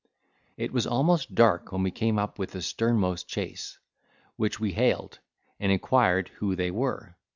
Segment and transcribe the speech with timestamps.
[0.57, 3.77] It was almost dark when we came up with the sternmost chase,
[4.35, 5.19] which we hailed,
[5.59, 7.15] and inquired who they were.